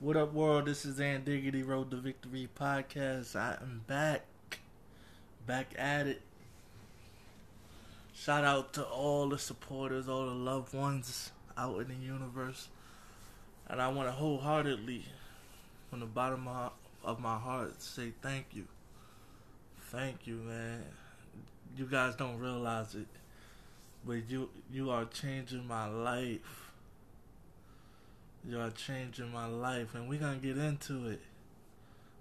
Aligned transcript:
What 0.00 0.16
up, 0.16 0.32
world? 0.32 0.64
This 0.64 0.86
is 0.86 0.98
Ant 0.98 1.26
Diggity 1.26 1.62
Road 1.62 1.90
to 1.90 1.98
Victory 1.98 2.48
podcast. 2.58 3.36
I 3.36 3.58
am 3.60 3.82
back, 3.86 4.24
back 5.46 5.74
at 5.76 6.06
it. 6.06 6.22
Shout 8.14 8.42
out 8.42 8.72
to 8.72 8.82
all 8.82 9.28
the 9.28 9.38
supporters, 9.38 10.08
all 10.08 10.24
the 10.24 10.32
loved 10.32 10.72
ones 10.72 11.32
out 11.54 11.80
in 11.80 11.88
the 11.88 11.94
universe, 11.96 12.68
and 13.68 13.78
I 13.78 13.88
want 13.88 14.08
to 14.08 14.12
wholeheartedly, 14.12 15.04
from 15.90 16.00
the 16.00 16.06
bottom 16.06 16.48
of 17.04 17.20
my 17.20 17.36
heart, 17.36 17.82
say 17.82 18.14
thank 18.22 18.46
you, 18.54 18.64
thank 19.90 20.26
you, 20.26 20.36
man. 20.36 20.82
You 21.76 21.84
guys 21.84 22.16
don't 22.16 22.38
realize 22.38 22.94
it, 22.94 23.06
but 24.06 24.30
you 24.30 24.48
you 24.72 24.90
are 24.90 25.04
changing 25.04 25.68
my 25.68 25.88
life 25.88 26.69
Y'all 28.48 28.70
changing 28.70 29.30
my 29.30 29.46
life, 29.46 29.94
and 29.94 30.08
we're 30.08 30.18
gonna 30.18 30.38
get 30.38 30.56
into 30.56 31.08
it. 31.08 31.20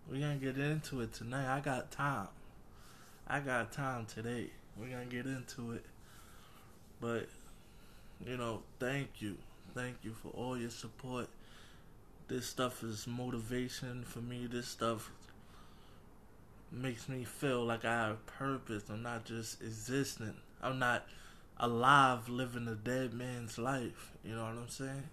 We're 0.10 0.20
gonna 0.20 0.36
get 0.36 0.58
into 0.58 1.00
it 1.00 1.14
tonight. 1.14 1.55
I 1.55 1.62
got 1.62 1.91
time. 1.91 2.27
I 3.26 3.40
got 3.40 3.72
time 3.72 4.05
today. 4.05 4.50
We're 4.77 4.90
gonna 4.90 5.05
get 5.05 5.26
into 5.26 5.72
it. 5.72 5.86
But, 7.00 7.30
you 8.26 8.36
know, 8.36 8.63
thank 8.80 9.22
you. 9.22 9.38
Thank 9.74 9.98
you 10.04 10.13
for 10.13 10.30
all 10.30 10.58
your 10.58 10.72
support. 10.72 11.30
This 12.27 12.46
stuff 12.46 12.84
is 12.84 13.08
motivation 13.08 14.04
for 14.04 14.20
me. 14.20 14.46
This 14.46 14.68
stuff 14.68 15.12
makes 16.70 17.08
me 17.08 17.24
feel 17.24 17.63
like 17.63 17.86
I 17.86 18.08
have 18.08 18.26
purpose. 18.26 18.84
I'm 18.90 19.04
not 19.04 19.24
just 19.24 19.62
existing. 19.62 20.36
I'm 20.62 20.80
not 20.80 21.08
alive 21.58 22.27
living 22.27 22.68
a 22.68 22.76
dead 22.76 23.13
man's 23.13 23.58
life. 23.58 24.12
You 24.24 24.36
know 24.36 24.44
what 24.44 24.58
I'm 24.58 24.70
saying? 24.70 25.10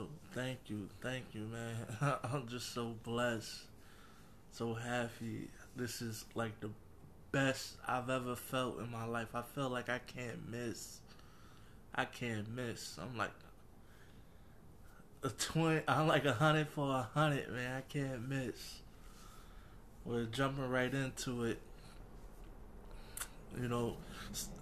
So 0.00 0.06
thank 0.32 0.60
you, 0.68 0.88
thank 1.02 1.26
you, 1.34 1.42
man. 1.42 1.76
I'm 2.24 2.48
just 2.48 2.72
so 2.72 2.94
blessed, 3.04 3.64
so 4.50 4.72
happy. 4.72 5.48
This 5.76 6.00
is 6.00 6.24
like 6.34 6.58
the 6.60 6.70
best 7.32 7.76
I've 7.86 8.08
ever 8.08 8.34
felt 8.34 8.80
in 8.80 8.90
my 8.90 9.04
life. 9.04 9.28
I 9.34 9.42
feel 9.42 9.68
like 9.68 9.90
I 9.90 9.98
can't 9.98 10.50
miss. 10.50 11.00
I 11.94 12.06
can't 12.06 12.48
miss. 12.48 12.98
I'm 12.98 13.14
like 13.18 13.34
a 15.22 15.28
twenty. 15.28 15.82
I'm 15.88 16.08
like 16.08 16.24
a 16.24 16.32
hundred 16.32 16.68
for 16.70 16.88
a 16.88 17.10
hundred, 17.12 17.52
man. 17.52 17.76
I 17.76 17.82
can't 17.82 18.26
miss. 18.26 18.80
We're 20.06 20.24
jumping 20.24 20.70
right 20.70 20.94
into 20.94 21.44
it. 21.44 21.58
You 23.60 23.68
know, 23.68 23.98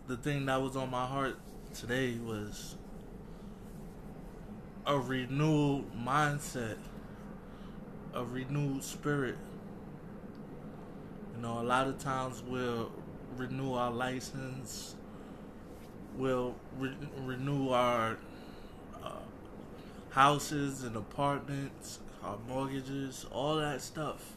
the 0.09 0.17
thing 0.17 0.47
that 0.47 0.61
was 0.61 0.75
on 0.75 0.91
my 0.91 1.07
heart 1.07 1.37
today 1.77 2.17
was 2.17 2.75
a 4.89 4.99
renewed 4.99 5.85
mindset, 5.95 6.79
a 8.15 8.25
renewed 8.25 8.83
spirit. 8.83 9.37
You 11.37 11.43
know, 11.43 11.61
a 11.61 11.63
lot 11.63 11.87
of 11.87 11.99
times 11.99 12.43
we'll 12.49 12.91
renew 13.37 13.75
our 13.75 13.91
license, 13.91 14.97
we'll 16.17 16.55
re- 16.79 16.97
renew 17.21 17.69
our 17.69 18.17
uh, 19.05 19.11
houses 20.11 20.83
and 20.85 20.97
apartments, 20.97 21.99
our 22.25 22.39
mortgages, 22.49 23.27
all 23.31 23.57
that 23.57 23.83
stuff. 23.83 24.33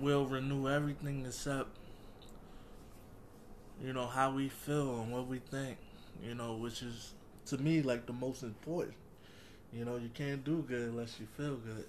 We'll 0.00 0.24
renew 0.24 0.68
everything 0.70 1.26
except, 1.26 1.68
you 3.84 3.92
know, 3.92 4.06
how 4.06 4.32
we 4.34 4.48
feel 4.48 5.02
and 5.02 5.12
what 5.12 5.26
we 5.26 5.38
think, 5.38 5.76
you 6.22 6.34
know, 6.34 6.54
which 6.54 6.80
is 6.82 7.12
to 7.46 7.58
me 7.58 7.82
like 7.82 8.06
the 8.06 8.12
most 8.12 8.42
important. 8.42 8.96
You 9.72 9.84
know, 9.84 9.96
you 9.96 10.10
can't 10.12 10.44
do 10.44 10.64
good 10.66 10.90
unless 10.90 11.16
you 11.20 11.26
feel 11.36 11.56
good. 11.56 11.86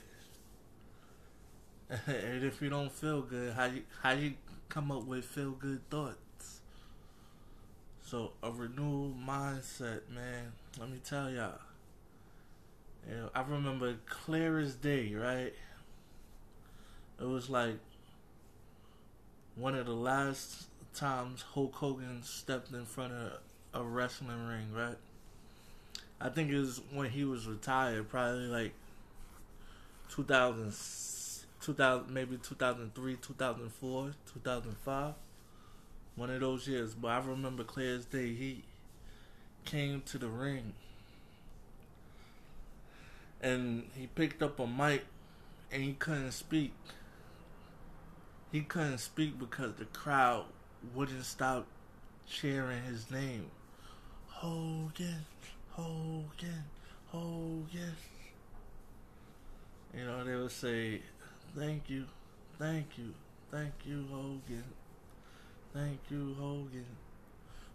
and 2.07 2.44
if 2.44 2.61
you 2.61 2.69
don't 2.69 2.91
feel 2.91 3.21
good, 3.21 3.53
how 3.53 3.66
you 3.66 3.83
how 4.02 4.11
you 4.11 4.33
come 4.69 4.91
up 4.91 5.06
with 5.06 5.25
feel 5.25 5.51
good 5.51 5.89
thoughts? 5.89 6.62
So 8.03 8.34
a 8.44 8.51
renewed 8.51 9.16
mindset, 9.17 10.09
man. 10.09 10.53
Let 10.79 10.89
me 10.89 11.00
tell 11.03 11.29
y'all. 11.29 11.59
You 13.09 13.16
know, 13.16 13.29
I 13.33 13.41
remember 13.41 13.95
clear 14.06 14.59
as 14.59 14.75
day, 14.75 15.13
right? 15.16 15.53
It 17.19 17.25
was 17.25 17.50
like 17.50 17.79
one 19.56 19.75
of 19.75 19.85
the 19.85 19.94
last 19.94 20.68
times 20.94 21.41
Hulk 21.41 21.75
Hogan 21.75 22.22
stepped 22.23 22.72
in 22.72 22.85
front 22.85 23.13
of 23.13 23.39
a 23.73 23.83
wrestling 23.83 24.47
ring, 24.47 24.72
right? 24.73 24.97
I 26.23 26.29
think 26.29 26.51
it 26.51 26.59
was 26.59 26.81
when 26.93 27.09
he 27.09 27.23
was 27.25 27.47
retired, 27.47 28.09
probably 28.09 28.45
like 28.45 28.73
2000, 30.09 30.73
2000 31.61 32.13
maybe 32.13 32.37
2003, 32.37 33.15
2004, 33.15 34.11
2005. 34.33 35.13
One 36.15 36.29
of 36.29 36.39
those 36.41 36.67
years. 36.67 36.93
But 36.93 37.07
I 37.07 37.19
remember 37.19 37.63
clear 37.63 37.95
as 37.95 38.05
day, 38.05 38.33
he 38.33 38.63
came 39.65 40.01
to 40.01 40.17
the 40.17 40.27
ring 40.27 40.73
and 43.41 43.89
he 43.95 44.07
picked 44.07 44.43
up 44.43 44.59
a 44.59 44.67
mic 44.67 45.05
and 45.71 45.83
he 45.83 45.93
couldn't 45.93 46.31
speak. 46.31 46.73
He 48.51 48.61
couldn't 48.61 48.99
speak 48.99 49.39
because 49.39 49.73
the 49.75 49.85
crowd 49.85 50.45
wouldn't 50.93 51.25
stop 51.25 51.65
cheering 52.27 52.83
his 52.83 53.09
name. 53.09 53.49
Hogan, 54.27 55.25
Oh, 55.77 55.83
Hogan, 55.83 56.63
oh, 57.13 57.17
Hogan. 57.17 57.95
You 59.95 60.05
know, 60.05 60.23
they 60.23 60.35
would 60.35 60.51
say, 60.51 61.01
thank 61.57 61.89
you, 61.89 62.05
thank 62.59 62.97
you, 62.97 63.13
thank 63.49 63.73
you, 63.85 64.05
Hogan. 64.11 64.63
Thank 65.73 65.99
you, 66.09 66.35
Hogan. 66.37 66.85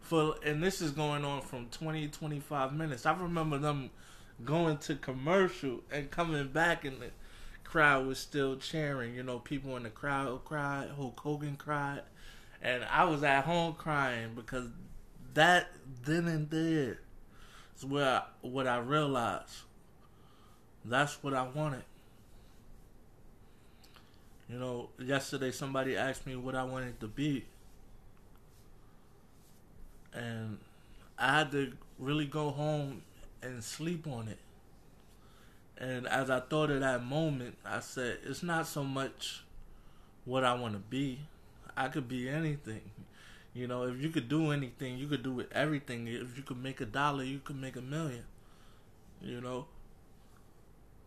For 0.00 0.36
and 0.44 0.62
this 0.62 0.80
is 0.80 0.90
going 0.90 1.24
on 1.24 1.40
from 1.40 1.66
20 1.70 2.08
25 2.08 2.72
minutes. 2.74 3.06
I 3.06 3.14
remember 3.14 3.58
them 3.58 3.90
going 4.44 4.76
to 4.78 4.94
commercial 4.96 5.80
and 5.90 6.10
coming 6.10 6.48
back 6.48 6.84
and 6.84 7.00
the 7.00 7.10
crowd 7.64 8.06
was 8.06 8.18
still 8.18 8.56
cheering. 8.56 9.14
You 9.14 9.22
know, 9.22 9.38
people 9.38 9.76
in 9.76 9.84
the 9.84 9.90
crowd 9.90 10.44
cried, 10.44 10.90
Hulk 10.96 11.18
Hogan 11.18 11.56
cried, 11.56 12.02
and 12.60 12.84
I 12.84 13.04
was 13.04 13.22
at 13.22 13.44
home 13.44 13.74
crying 13.74 14.34
because 14.36 14.68
that 15.34 15.70
then 16.04 16.28
and 16.28 16.50
there 16.50 16.98
where 17.84 18.06
I, 18.06 18.22
what 18.42 18.66
I 18.66 18.78
realized. 18.78 19.54
That's 20.84 21.22
what 21.22 21.34
I 21.34 21.42
wanted. 21.42 21.82
You 24.48 24.58
know, 24.58 24.88
yesterday 24.98 25.50
somebody 25.50 25.96
asked 25.96 26.26
me 26.26 26.36
what 26.36 26.54
I 26.54 26.62
wanted 26.62 27.00
to 27.00 27.08
be. 27.08 27.44
And 30.12 30.58
I 31.18 31.38
had 31.38 31.50
to 31.52 31.72
really 31.98 32.26
go 32.26 32.50
home 32.50 33.02
and 33.42 33.62
sleep 33.62 34.06
on 34.06 34.28
it. 34.28 34.38
And 35.78 36.06
as 36.06 36.30
I 36.30 36.40
thought 36.40 36.70
of 36.70 36.80
that 36.80 37.04
moment, 37.04 37.56
I 37.64 37.80
said, 37.80 38.18
it's 38.24 38.42
not 38.42 38.66
so 38.66 38.82
much 38.82 39.42
what 40.24 40.44
I 40.44 40.54
want 40.54 40.74
to 40.74 40.78
be. 40.78 41.18
I 41.76 41.88
could 41.88 42.08
be 42.08 42.28
anything. 42.28 42.80
You 43.56 43.66
know, 43.66 43.84
if 43.84 44.02
you 44.02 44.10
could 44.10 44.28
do 44.28 44.50
anything, 44.50 44.98
you 44.98 45.08
could 45.08 45.22
do 45.22 45.32
with 45.32 45.50
everything. 45.50 46.06
If 46.06 46.36
you 46.36 46.42
could 46.42 46.62
make 46.62 46.82
a 46.82 46.84
dollar, 46.84 47.24
you 47.24 47.38
could 47.38 47.58
make 47.58 47.76
a 47.76 47.80
million. 47.80 48.24
You 49.22 49.40
know? 49.40 49.64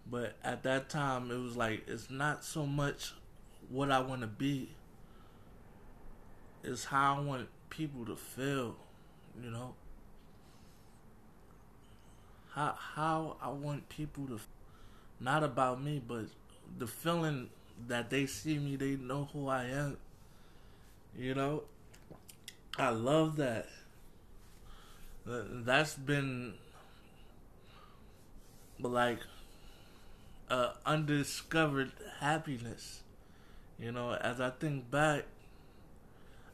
But 0.10 0.36
at 0.44 0.64
that 0.64 0.90
time, 0.90 1.30
it 1.30 1.38
was 1.38 1.56
like, 1.56 1.88
it's 1.88 2.10
not 2.10 2.44
so 2.44 2.66
much 2.66 3.14
what 3.70 3.92
I 3.92 4.00
want 4.00 4.22
to 4.22 4.28
be, 4.28 4.70
it's 6.64 6.86
how 6.86 7.18
I 7.18 7.20
want 7.20 7.50
people 7.70 8.04
to 8.08 8.16
feel, 8.16 8.78
you 9.40 9.52
know? 9.52 9.76
How, 12.54 12.76
how 12.96 13.38
I 13.44 13.50
want 13.50 13.90
people 13.90 14.26
to, 14.26 14.40
not 15.20 15.44
about 15.44 15.84
me, 15.84 16.02
but 16.06 16.26
the 16.80 16.88
feeling 16.88 17.52
that 17.88 18.10
they 18.10 18.26
see 18.26 18.58
me, 18.58 18.76
they 18.76 18.96
know 18.96 19.30
who 19.32 19.48
I 19.50 19.66
am, 19.66 19.98
you 21.16 21.36
know? 21.36 21.66
I 22.80 22.92
love 22.92 23.36
that. 23.36 23.68
That's 25.26 25.96
been 25.96 26.54
like 28.80 29.20
uh, 30.50 30.72
undiscovered 30.86 31.92
happiness. 32.20 33.04
You 33.78 33.92
know, 33.92 34.14
as 34.14 34.40
I 34.40 34.50
think 34.52 34.90
back, 34.90 35.26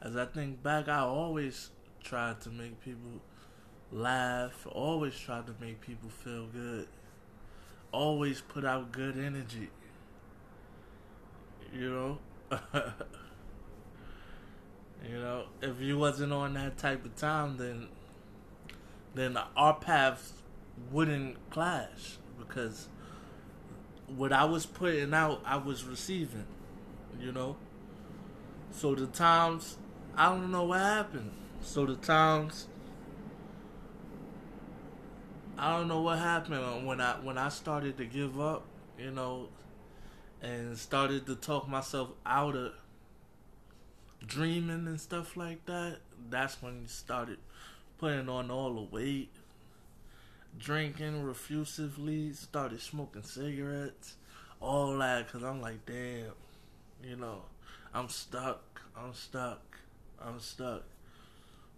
as 0.01 0.17
I 0.17 0.25
think 0.25 0.63
back, 0.63 0.87
I 0.87 0.99
always 0.99 1.69
tried 2.03 2.41
to 2.41 2.49
make 2.49 2.81
people 2.83 3.21
laugh, 3.91 4.65
always 4.71 5.17
tried 5.17 5.45
to 5.47 5.53
make 5.61 5.79
people 5.79 6.09
feel 6.09 6.47
good, 6.47 6.87
always 7.91 8.41
put 8.41 8.65
out 8.65 8.91
good 8.91 9.17
energy. 9.17 9.69
You 11.71 12.17
know? 12.51 12.59
You 15.07 15.19
know, 15.19 15.45
if 15.61 15.79
you 15.79 15.97
wasn't 15.97 16.33
on 16.33 16.55
that 16.55 16.77
type 16.77 17.05
of 17.05 17.15
time, 17.15 17.57
then 17.57 17.87
then 19.13 19.37
our 19.55 19.75
paths 19.75 20.33
wouldn't 20.91 21.37
clash 21.49 22.17
because 22.37 22.87
what 24.07 24.33
I 24.33 24.45
was 24.45 24.65
putting 24.65 25.13
out, 25.13 25.41
I 25.45 25.57
was 25.57 25.83
receiving. 25.83 26.45
You 27.19 27.31
know. 27.31 27.55
So 28.71 28.93
the 28.93 29.07
times, 29.07 29.77
I 30.17 30.29
don't 30.29 30.51
know 30.51 30.63
what 30.63 30.81
happened. 30.81 31.31
So 31.61 31.85
the 31.85 31.95
times, 31.95 32.67
I 35.57 35.77
don't 35.77 35.87
know 35.87 36.01
what 36.01 36.19
happened 36.19 36.55
uh, 36.55 36.73
when 36.85 36.99
I 36.99 37.13
when 37.21 37.37
I 37.37 37.49
started 37.49 37.97
to 37.97 38.05
give 38.05 38.39
up. 38.39 38.65
You 38.97 39.11
know, 39.11 39.49
and 40.41 40.77
started 40.77 41.25
to 41.25 41.35
talk 41.35 41.67
myself 41.67 42.09
out 42.25 42.55
of 42.55 42.73
dreaming 44.25 44.87
and 44.87 44.99
stuff 44.99 45.35
like 45.35 45.65
that. 45.65 45.97
That's 46.29 46.61
when 46.61 46.81
you 46.81 46.87
started 46.87 47.37
putting 47.97 48.29
on 48.29 48.51
all 48.51 48.73
the 48.73 48.81
weight 48.81 49.29
drinking 50.57 51.23
refusively, 51.23 52.33
started 52.33 52.81
smoking 52.81 53.23
cigarettes, 53.23 54.15
all 54.61 54.97
that, 54.97 55.27
because 55.27 55.43
I'm 55.43 55.61
like, 55.61 55.85
damn, 55.85 56.31
you 57.03 57.15
know, 57.15 57.43
I'm 57.93 58.09
stuck, 58.09 58.81
I'm 58.97 59.13
stuck, 59.13 59.77
I'm 60.21 60.39
stuck. 60.39 60.83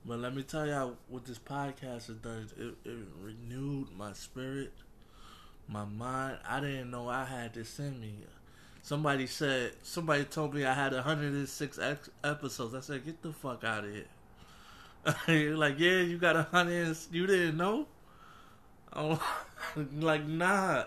But 0.06 0.20
let 0.20 0.36
me 0.36 0.44
tell 0.44 0.66
y'all 0.66 0.96
what 1.10 1.26
this 1.26 1.40
podcast 1.40 2.08
has 2.08 2.18
done. 2.22 2.48
It, 2.58 2.76
it 2.90 2.98
renewed 3.22 3.88
my 3.98 4.14
spirit, 4.14 4.74
my 5.68 5.84
mind. 5.84 6.38
I 6.48 6.60
didn't 6.60 6.92
know 6.92 7.10
I 7.10 7.26
had 7.26 7.54
this 7.56 7.80
in 7.80 8.00
me. 8.00 8.20
Somebody 8.88 9.28
said, 9.28 9.74
somebody 9.84 10.24
told 10.24 10.54
me 10.54 10.64
I 10.64 10.74
had 10.74 10.94
106 10.94 11.78
ex- 11.78 12.10
episodes. 12.24 12.74
I 12.74 12.80
said, 12.80 13.04
get 13.04 13.22
the 13.22 13.34
fuck 13.34 13.66
out 13.66 13.84
of 13.84 13.92
here. 15.28 15.58
like, 15.58 15.78
yeah, 15.78 16.00
you 16.00 16.18
got 16.18 16.38
a 16.38 16.44
hundred. 16.44 16.96
You 17.12 17.28
didn't 17.28 17.58
know? 17.58 17.86
I'm 18.94 19.20
like, 20.00 20.26
nah. 20.26 20.86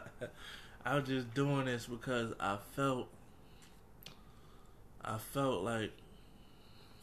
I 0.83 0.95
was 0.95 1.09
just 1.09 1.35
doing 1.35 1.67
this 1.67 1.85
because 1.85 2.33
I 2.41 2.57
felt, 2.75 3.07
I 5.05 5.19
felt 5.19 5.63
like, 5.63 5.93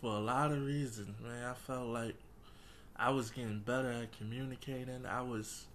for 0.01 0.15
a 0.15 0.19
lot 0.19 0.51
of 0.51 0.65
reasons, 0.65 1.13
man, 1.21 1.45
I 1.45 1.53
felt 1.53 1.89
like 1.89 2.15
I 2.95 3.11
was 3.11 3.29
getting 3.29 3.59
better 3.59 3.91
at 3.91 4.17
communicating. 4.17 5.05
I 5.05 5.21
was, 5.21 5.67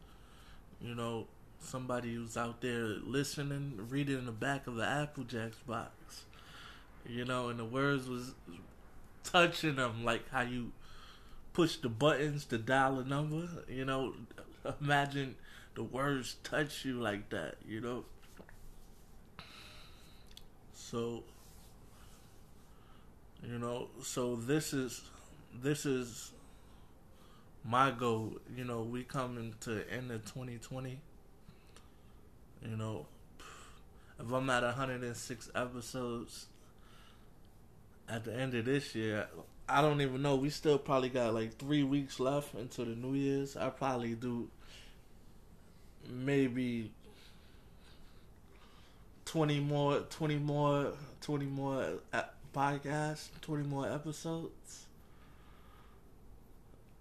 you 0.80 0.96
know, 0.96 1.28
somebody 1.62 2.14
who's 2.14 2.36
out 2.36 2.60
there 2.60 2.84
listening, 2.84 3.80
reading 3.88 4.18
in 4.18 4.26
the 4.26 4.32
back 4.32 4.66
of 4.66 4.76
the 4.76 4.86
Apple 4.86 5.24
Jacks 5.24 5.58
box, 5.66 6.24
you 7.06 7.24
know, 7.24 7.48
and 7.48 7.58
the 7.58 7.64
words 7.64 8.08
was 8.08 8.34
touching 9.24 9.76
them 9.76 10.04
like 10.04 10.28
how 10.30 10.42
you 10.42 10.72
push 11.52 11.76
the 11.76 11.88
buttons 11.88 12.44
to 12.46 12.58
dial 12.58 12.98
a 12.98 13.04
number, 13.04 13.48
you 13.68 13.84
know, 13.84 14.14
imagine 14.80 15.36
the 15.74 15.82
words 15.82 16.36
touch 16.42 16.84
you 16.84 17.00
like 17.00 17.30
that, 17.30 17.56
you 17.66 17.80
know? 17.80 18.04
So 20.74 21.24
you 23.42 23.58
know, 23.58 23.88
so 24.02 24.36
this 24.36 24.72
is 24.72 25.02
this 25.62 25.84
is 25.84 26.32
my 27.64 27.90
goal. 27.90 28.36
You 28.56 28.64
know, 28.64 28.82
we 28.82 29.02
coming 29.02 29.54
to 29.60 29.84
end 29.90 30.10
of 30.10 30.24
2020. 30.24 30.98
You 32.64 32.76
know, 32.76 33.06
if 34.20 34.32
I'm 34.32 34.48
at 34.50 34.62
106 34.62 35.50
episodes 35.54 36.46
at 38.08 38.24
the 38.24 38.34
end 38.34 38.54
of 38.54 38.64
this 38.64 38.94
year, 38.94 39.26
I 39.68 39.80
don't 39.80 40.00
even 40.00 40.22
know. 40.22 40.36
We 40.36 40.50
still 40.50 40.78
probably 40.78 41.08
got 41.08 41.34
like 41.34 41.56
three 41.58 41.82
weeks 41.82 42.20
left 42.20 42.54
until 42.54 42.84
the 42.84 42.94
New 42.94 43.14
Year's. 43.14 43.56
I 43.56 43.70
probably 43.70 44.14
do 44.14 44.48
maybe 46.08 46.90
twenty 49.24 49.60
more, 49.60 50.00
twenty 50.10 50.36
more, 50.36 50.92
twenty 51.20 51.46
more 51.46 51.94
uh, 52.12 52.22
podcasts, 52.54 53.28
twenty 53.40 53.66
more 53.66 53.90
episodes. 53.90 54.86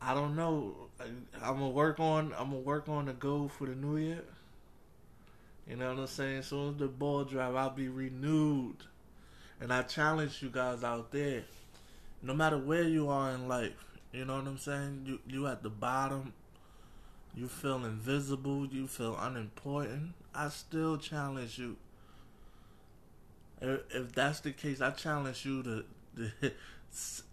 I 0.02 0.14
don't 0.14 0.36
know. 0.36 0.76
I'm 1.00 1.56
gonna 1.56 1.70
work 1.70 2.00
on. 2.00 2.34
I'm 2.38 2.52
gonna 2.52 2.62
work 2.62 2.88
on 2.90 3.06
the 3.06 3.14
goal 3.14 3.50
for 3.50 3.68
the 3.68 3.76
new 3.76 3.98
year. 3.98 4.24
You 5.72 5.78
know 5.78 5.88
what 5.88 6.00
I'm 6.00 6.08
saying? 6.08 6.40
As 6.40 6.48
soon 6.48 6.74
as 6.74 6.76
the 6.76 6.88
ball 6.90 7.24
drop, 7.24 7.56
I'll 7.56 7.70
be 7.70 7.88
renewed. 7.88 8.76
And 9.62 9.72
I 9.72 9.84
challenge 9.84 10.44
you 10.44 10.50
guys 10.50 10.84
out 10.84 11.14
there 11.14 11.44
no 12.22 12.34
matter 12.34 12.58
where 12.58 12.84
you 12.84 13.10
are 13.10 13.32
in 13.32 13.48
life, 13.48 13.86
you 14.12 14.26
know 14.26 14.36
what 14.36 14.48
I'm 14.48 14.58
saying? 14.58 15.04
You 15.06 15.20
you 15.26 15.48
at 15.48 15.64
the 15.64 15.70
bottom, 15.70 16.34
you 17.34 17.48
feel 17.48 17.84
invisible, 17.86 18.68
you 18.68 18.88
feel 18.88 19.18
unimportant. 19.18 20.14
I 20.36 20.50
still 20.50 20.98
challenge 20.98 21.58
you. 21.58 21.78
If, 23.62 23.82
if 23.94 24.12
that's 24.14 24.42
the 24.42 24.52
case, 24.52 24.82
I 24.82 24.92
challenge 24.92 25.46
you 25.46 25.64
to, 25.64 25.86
to 26.18 26.52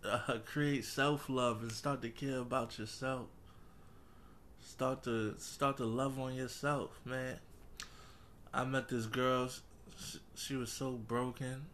uh, 0.08 0.38
create 0.46 0.84
self 0.84 1.28
love 1.28 1.62
and 1.62 1.72
start 1.72 2.02
to 2.02 2.08
care 2.08 2.38
about 2.38 2.78
yourself. 2.78 3.26
Start 4.62 5.02
to 5.04 5.34
start 5.38 5.78
to 5.78 5.84
love 5.84 6.18
on 6.18 6.34
yourself, 6.34 7.00
man. 7.04 7.38
I 8.52 8.64
met 8.64 8.88
this 8.88 9.06
girl. 9.06 9.48
She, 9.48 10.18
she 10.34 10.56
was 10.56 10.70
so 10.70 10.92
broken. 10.92 11.66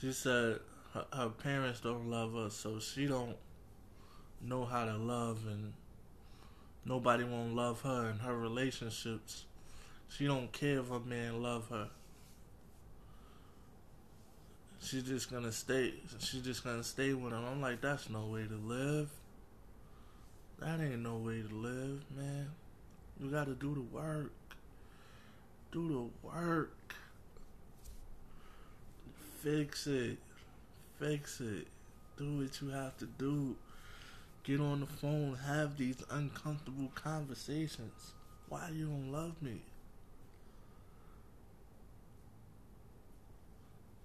She 0.00 0.12
said, 0.12 0.60
her, 0.92 1.04
her 1.12 1.28
parents 1.28 1.80
don't 1.80 2.10
love 2.10 2.34
her, 2.34 2.50
so 2.50 2.78
she 2.78 3.06
don't 3.06 3.36
know 4.40 4.64
how 4.64 4.84
to 4.84 4.96
love, 4.96 5.40
and 5.46 5.72
nobody 6.84 7.24
won't 7.24 7.54
love 7.54 7.80
her 7.82 8.10
in 8.10 8.18
her 8.18 8.36
relationships. 8.36 9.44
She 10.08 10.26
don't 10.26 10.52
care 10.52 10.80
if 10.80 10.90
a 10.90 11.00
man 11.00 11.42
love 11.42 11.68
her. 11.70 11.88
She's 14.80 15.02
just 15.02 15.30
gonna 15.30 15.52
stay. 15.52 15.94
She's 16.20 16.42
just 16.42 16.62
gonna 16.62 16.84
stay 16.84 17.12
with 17.12 17.32
him. 17.32 17.44
I'm 17.44 17.60
like, 17.60 17.80
that's 17.80 18.08
no 18.08 18.26
way 18.26 18.46
to 18.46 18.54
live. 18.54 19.10
That 20.60 20.80
ain't 20.80 21.00
no 21.00 21.16
way 21.16 21.42
to 21.42 21.54
live, 21.54 22.04
man. 22.16 22.50
You 23.20 23.30
gotta 23.30 23.54
do 23.54 23.74
the 23.74 23.80
work. 23.80 24.30
Do 25.72 26.10
the 26.22 26.28
work. 26.28 26.94
Fix 29.42 29.86
it. 29.86 30.18
Fix 30.98 31.40
it. 31.40 31.66
Do 32.16 32.38
what 32.38 32.60
you 32.60 32.68
have 32.68 32.96
to 32.98 33.06
do. 33.06 33.56
Get 34.44 34.60
on 34.60 34.80
the 34.80 34.86
phone. 34.86 35.38
Have 35.46 35.76
these 35.76 36.02
uncomfortable 36.10 36.90
conversations. 36.94 38.12
Why 38.48 38.70
you 38.72 38.86
don't 38.86 39.12
love 39.12 39.42
me? 39.42 39.60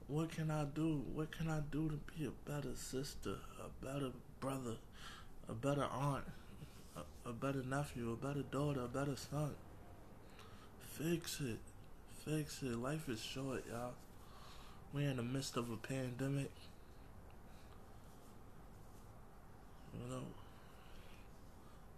What 0.07 0.29
can 0.29 0.51
I 0.51 0.65
do? 0.65 1.03
What 1.13 1.31
can 1.31 1.47
I 1.47 1.61
do 1.71 1.87
to 1.87 1.97
be 2.13 2.25
a 2.25 2.51
better 2.51 2.75
sister, 2.75 3.35
a 3.63 3.85
better 3.85 4.09
brother, 4.41 4.75
a 5.47 5.53
better 5.53 5.85
aunt, 5.85 6.25
a, 6.97 7.29
a 7.29 7.31
better 7.31 7.63
nephew, 7.63 8.11
a 8.11 8.15
better 8.17 8.41
daughter, 8.41 8.81
a 8.83 8.87
better 8.89 9.15
son? 9.15 9.51
Fix 11.01 11.41
it. 11.41 11.57
Fix 12.25 12.61
it. 12.61 12.77
Life 12.77 13.09
is 13.09 13.19
short, 13.19 13.63
y'all. 13.67 13.93
We're 14.93 15.09
in 15.09 15.17
the 15.17 15.23
midst 15.23 15.57
of 15.57 15.71
a 15.71 15.77
pandemic. 15.77 16.51
You 19.95 20.13
know, 20.13 20.21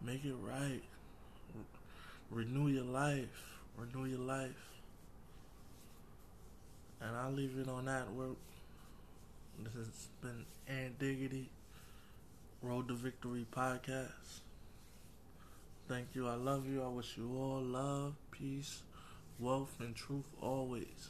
make 0.02 0.24
it 0.24 0.36
right. 0.42 0.82
Renew 2.32 2.70
your 2.70 2.86
life. 2.86 3.44
Renew 3.78 4.06
your 4.06 4.20
life. 4.20 4.52
And 7.02 7.18
I'll 7.18 7.32
leave 7.32 7.58
it 7.58 7.68
on 7.68 7.86
that. 7.86 8.10
Work. 8.14 8.38
This 9.60 9.74
has 9.74 10.08
been 10.22 10.46
Ant 10.70 10.98
Diggity, 10.98 11.50
Road 12.62 12.88
to 12.88 12.94
Victory 12.94 13.46
podcast. 13.54 14.40
Thank 15.90 16.08
you. 16.14 16.30
I 16.30 16.36
love 16.36 16.66
you. 16.70 16.82
I 16.82 16.88
wish 16.88 17.18
you 17.18 17.30
all 17.38 17.62
love, 17.62 18.14
peace, 18.32 18.82
wealth, 19.40 19.76
and 19.80 19.96
truth 19.96 20.26
always. 20.42 21.10